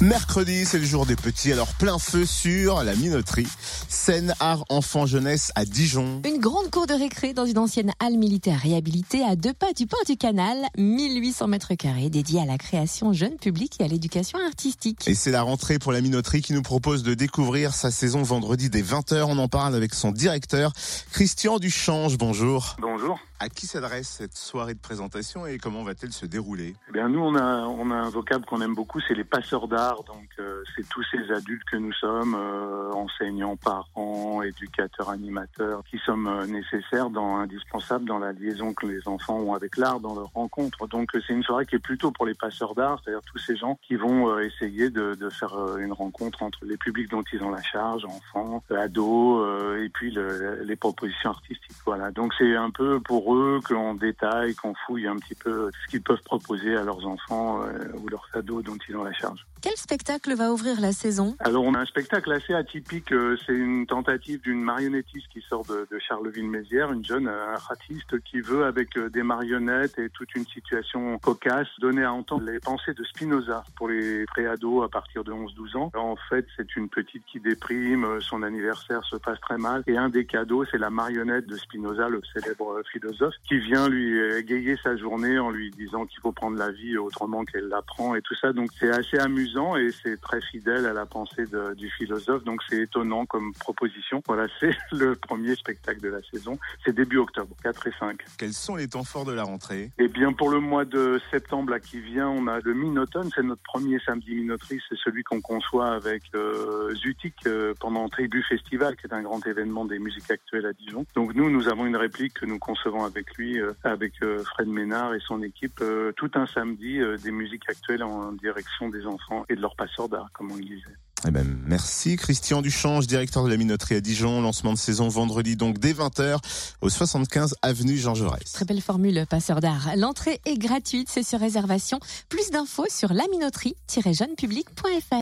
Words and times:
Mercredi, 0.00 0.66
c'est 0.66 0.78
le 0.78 0.84
jour 0.84 1.06
des 1.06 1.14
petits, 1.14 1.52
alors 1.52 1.72
plein 1.74 1.98
feu 2.00 2.26
sur 2.26 2.82
la 2.82 2.96
minoterie. 2.96 3.46
Scène 3.88 4.34
art 4.40 4.64
enfant 4.68 5.06
jeunesse 5.06 5.52
à 5.54 5.64
Dijon. 5.64 6.20
Une 6.26 6.40
grande 6.40 6.68
cour 6.70 6.86
de 6.86 6.94
récré 6.94 7.32
dans 7.32 7.46
une 7.46 7.58
ancienne 7.58 7.92
halle 8.00 8.18
militaire 8.18 8.58
réhabilitée 8.60 9.22
à 9.22 9.36
deux 9.36 9.54
pas 9.54 9.72
du 9.72 9.86
port 9.86 10.04
du 10.04 10.16
canal, 10.16 10.58
1800 10.76 11.46
mètres 11.46 11.74
carrés 11.74 12.10
dédiée 12.10 12.40
à 12.40 12.44
la 12.44 12.58
création 12.58 13.12
jeune 13.12 13.36
public 13.36 13.76
et 13.80 13.84
à 13.84 13.88
l'éducation 13.88 14.38
artistique. 14.44 15.06
Et 15.06 15.14
c'est 15.14 15.30
la 15.30 15.42
rentrée 15.42 15.78
pour 15.78 15.92
la 15.92 16.00
minoterie 16.00 16.42
qui 16.42 16.54
nous 16.54 16.62
propose 16.62 17.04
de 17.04 17.14
découvrir 17.14 17.72
sa 17.72 17.92
saison 17.92 18.22
vendredi 18.22 18.70
dès 18.70 18.82
20h. 18.82 19.22
On 19.22 19.38
en 19.38 19.48
parle 19.48 19.76
avec 19.76 19.94
son 19.94 20.10
directeur, 20.10 20.72
Christian 21.12 21.58
Duchange. 21.58 22.18
Bonjour. 22.18 22.76
Bonjour. 22.80 23.18
À 23.44 23.50
qui 23.50 23.66
s'adresse 23.66 24.08
cette 24.08 24.38
soirée 24.38 24.72
de 24.72 24.78
présentation 24.78 25.44
et 25.44 25.58
comment 25.58 25.82
va-t-elle 25.82 26.12
se 26.12 26.24
dérouler? 26.24 26.74
Eh 26.88 26.92
bien, 26.92 27.10
nous, 27.10 27.20
on 27.20 27.34
a, 27.34 27.66
on 27.66 27.90
a 27.90 27.94
un 27.94 28.08
vocable 28.08 28.46
qu'on 28.46 28.62
aime 28.62 28.74
beaucoup, 28.74 29.00
c'est 29.06 29.12
les 29.12 29.22
passeurs 29.22 29.68
d'art. 29.68 30.02
Donc, 30.04 30.30
euh, 30.38 30.53
c'est 30.74 30.88
tous 30.88 31.02
ces 31.10 31.30
adultes 31.32 31.64
que 31.64 31.76
nous 31.76 31.92
sommes, 31.92 32.34
euh, 32.34 32.90
enseignants, 32.92 33.56
parents, 33.56 34.42
éducateurs, 34.42 35.10
animateurs, 35.10 35.82
qui 35.90 35.98
sommes 35.98 36.26
euh, 36.26 36.46
nécessaires, 36.46 37.10
dans, 37.10 37.36
indispensables 37.36 38.04
dans 38.04 38.18
la 38.18 38.32
liaison 38.32 38.72
que 38.74 38.86
les 38.86 39.06
enfants 39.08 39.38
ont 39.38 39.54
avec 39.54 39.76
l'art, 39.76 40.00
dans 40.00 40.14
leur 40.14 40.30
rencontre. 40.32 40.86
Donc, 40.86 41.14
euh, 41.14 41.20
c'est 41.26 41.32
une 41.32 41.42
soirée 41.42 41.66
qui 41.66 41.76
est 41.76 41.78
plutôt 41.80 42.10
pour 42.10 42.26
les 42.26 42.34
passeurs 42.34 42.74
d'art, 42.74 43.00
c'est-à-dire 43.04 43.22
tous 43.30 43.38
ces 43.38 43.56
gens 43.56 43.78
qui 43.86 43.96
vont 43.96 44.28
euh, 44.28 44.40
essayer 44.40 44.90
de, 44.90 45.14
de 45.14 45.30
faire 45.30 45.54
une 45.78 45.92
rencontre 45.92 46.42
entre 46.42 46.64
les 46.64 46.76
publics 46.76 47.10
dont 47.10 47.24
ils 47.32 47.42
ont 47.42 47.50
la 47.50 47.62
charge, 47.62 48.04
enfants, 48.04 48.62
ados, 48.70 49.78
et 49.80 49.88
puis 49.88 50.10
le- 50.10 50.62
les 50.64 50.76
propositions 50.76 51.30
artistiques. 51.30 51.76
Voilà. 51.84 52.10
Donc, 52.10 52.32
c'est 52.38 52.56
un 52.56 52.70
peu 52.70 53.00
pour 53.00 53.34
eux 53.34 53.60
qu'on 53.66 53.94
détaille, 53.94 54.54
qu'on 54.54 54.74
fouille 54.86 55.06
un 55.06 55.16
petit 55.16 55.34
peu 55.34 55.70
ce 55.84 55.90
qu'ils 55.90 56.02
peuvent 56.02 56.22
proposer 56.24 56.76
à 56.76 56.82
leurs 56.82 57.06
enfants 57.06 57.60
ou 58.02 58.08
leurs 58.08 58.28
ados 58.34 58.64
dont 58.64 58.76
ils 58.88 58.96
ont 58.96 59.04
la 59.04 59.12
charge. 59.12 59.44
Quel 59.64 59.78
spectacle 59.78 60.34
va 60.34 60.52
ouvrir 60.52 60.78
la 60.78 60.92
saison? 60.92 61.36
Alors, 61.38 61.64
on 61.64 61.72
a 61.72 61.78
un 61.78 61.86
spectacle 61.86 62.30
assez 62.30 62.52
atypique. 62.52 63.10
euh, 63.12 63.34
C'est 63.46 63.54
une 63.54 63.86
tentative 63.86 64.42
d'une 64.42 64.60
marionnettiste 64.60 65.26
qui 65.32 65.40
sort 65.40 65.64
de, 65.64 65.88
de 65.90 65.98
Charleville-Mézières, 65.98 66.92
une 66.92 67.02
jeune 67.02 67.28
euh, 67.28 67.54
artiste 67.54 68.20
qui 68.24 68.42
veut, 68.42 68.66
avec 68.66 68.94
euh, 68.98 69.08
des 69.08 69.22
marionnettes 69.22 69.98
et 69.98 70.10
toute 70.10 70.34
une 70.34 70.44
situation 70.44 71.18
cocasse, 71.18 71.68
donner 71.80 72.04
à 72.04 72.12
entendre 72.12 72.44
les 72.44 72.60
pensées 72.60 72.92
de 72.92 73.02
Spinoza 73.04 73.64
pour 73.74 73.88
les 73.88 74.26
préados 74.26 74.82
à 74.82 74.90
partir 74.90 75.24
de 75.24 75.32
11-12 75.32 75.78
ans. 75.78 75.90
En 75.94 76.16
fait, 76.28 76.44
c'est 76.58 76.76
une 76.76 76.90
petite 76.90 77.24
qui 77.24 77.40
déprime, 77.40 78.20
son 78.20 78.42
anniversaire 78.42 79.02
se 79.06 79.16
passe 79.16 79.40
très 79.40 79.56
mal, 79.56 79.82
et 79.86 79.96
un 79.96 80.10
des 80.10 80.26
cadeaux, 80.26 80.66
c'est 80.66 80.76
la 80.76 80.90
marionnette 80.90 81.46
de 81.46 81.56
Spinoza, 81.56 82.10
le 82.10 82.20
célèbre 82.34 82.82
philosophe, 82.92 83.32
qui 83.48 83.58
vient 83.60 83.88
lui 83.88 84.20
égayer 84.36 84.76
sa 84.82 84.94
journée 84.98 85.38
en 85.38 85.48
lui 85.48 85.70
disant 85.70 86.04
qu'il 86.04 86.20
faut 86.20 86.32
prendre 86.32 86.58
la 86.58 86.70
vie 86.70 86.98
autrement 86.98 87.46
qu'elle 87.46 87.68
la 87.68 87.80
prend 87.80 88.14
et 88.14 88.20
tout 88.20 88.34
ça. 88.34 88.52
Donc, 88.52 88.68
c'est 88.78 88.90
assez 88.90 89.16
amusant 89.16 89.53
et 89.54 89.90
c'est 90.02 90.20
très 90.20 90.40
fidèle 90.40 90.86
à 90.86 90.92
la 90.92 91.06
pensée 91.06 91.46
de- 91.46 91.74
du 91.74 91.90
philosophe. 91.90 92.42
Donc, 92.44 92.60
c'est 92.68 92.82
étonnant 92.82 93.24
comme 93.26 93.52
proposition. 93.54 94.22
Voilà, 94.26 94.46
c'est 94.60 94.76
le 94.92 95.14
premier 95.14 95.54
spectacle 95.54 96.00
de 96.00 96.08
la 96.08 96.22
saison. 96.22 96.58
C'est 96.84 96.94
début 96.94 97.18
octobre, 97.18 97.54
4 97.62 97.86
et 97.86 97.92
5. 97.98 98.20
Quels 98.38 98.52
sont 98.52 98.76
les 98.76 98.88
temps 98.88 99.04
forts 99.04 99.24
de 99.24 99.32
la 99.32 99.44
rentrée? 99.44 99.90
Eh 99.98 100.08
bien, 100.08 100.32
pour 100.32 100.50
le 100.50 100.60
mois 100.60 100.84
de 100.84 101.20
septembre 101.30 101.70
là, 101.70 101.80
qui 101.80 102.00
vient, 102.00 102.28
on 102.28 102.46
a 102.46 102.58
le 102.60 102.74
Minoton. 102.74 103.28
C'est 103.34 103.42
notre 103.42 103.62
premier 103.62 103.98
samedi 104.00 104.34
minoterie. 104.34 104.80
C'est 104.88 104.98
celui 104.98 105.22
qu'on 105.22 105.40
conçoit 105.40 105.92
avec 105.92 106.22
euh, 106.34 106.94
Zutik 106.96 107.34
euh, 107.46 107.74
pendant 107.80 108.08
Tribu 108.08 108.42
Festival, 108.42 108.96
qui 108.96 109.06
est 109.06 109.12
un 109.14 109.22
grand 109.22 109.44
événement 109.46 109.84
des 109.84 109.98
musiques 109.98 110.30
actuelles 110.30 110.66
à 110.66 110.72
Dijon. 110.72 111.06
Donc 111.14 111.34
nous, 111.34 111.50
nous 111.50 111.68
avons 111.68 111.86
une 111.86 111.96
réplique 111.96 112.34
que 112.34 112.46
nous 112.46 112.58
concevons 112.58 113.04
avec 113.04 113.34
lui, 113.36 113.60
euh, 113.60 113.72
avec 113.84 114.14
euh, 114.22 114.42
Fred 114.44 114.68
Ménard 114.68 115.14
et 115.14 115.20
son 115.20 115.42
équipe, 115.42 115.78
euh, 115.82 116.12
tout 116.16 116.30
un 116.34 116.46
samedi 116.46 117.00
des 117.22 117.30
musiques 117.30 117.68
actuelles 117.68 118.02
en 118.02 118.32
direction 118.32 118.88
des 118.88 119.06
enfants 119.06 119.43
et 119.48 119.56
de 119.56 119.60
leurs 119.60 119.76
passeurs 119.76 120.08
d'art, 120.08 120.28
comme 120.32 120.52
on 120.52 120.56
le 120.56 120.64
disait. 120.64 120.82
eh 121.26 121.30
ben, 121.30 121.46
merci 121.66 122.16
Christian 122.16 122.60
Duchange, 122.60 123.06
directeur 123.06 123.44
de 123.44 123.48
la 123.48 123.56
minoterie 123.56 123.94
à 123.94 124.00
Dijon. 124.00 124.42
Lancement 124.42 124.74
de 124.74 124.78
saison 124.78 125.08
vendredi 125.08 125.56
donc 125.56 125.78
dès 125.78 125.94
20h 125.94 126.36
au 126.82 126.90
75 126.90 127.54
avenue 127.62 127.96
Jean 127.96 128.14
Jaurès. 128.14 128.52
Très 128.52 128.66
belle 128.66 128.82
formule, 128.82 129.24
passeur 129.28 129.60
d'art. 129.60 129.96
L'entrée 129.96 130.40
est 130.44 130.58
gratuite, 130.58 131.08
c'est 131.10 131.22
sur 131.22 131.40
réservation. 131.40 131.98
Plus 132.28 132.50
d'infos 132.50 132.84
sur 132.90 133.14
laminoterie-jeunepublic.fr. 133.14 135.12